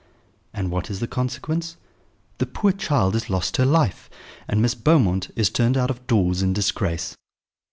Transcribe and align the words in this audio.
And 0.51 0.71
what 0.71 0.89
is 0.89 0.99
the 0.99 1.05
consequence? 1.05 1.77
The 2.39 2.47
poor 2.47 2.71
child 2.71 3.13
has 3.13 3.29
lost 3.29 3.57
her 3.57 3.67
life, 3.67 4.09
and 4.47 4.59
Miss 4.59 4.73
Beaumont 4.73 5.29
is 5.35 5.51
turned 5.51 5.77
out 5.77 5.91
of 5.91 6.07
doors 6.07 6.41
in 6.41 6.53
disgrace." 6.53 7.15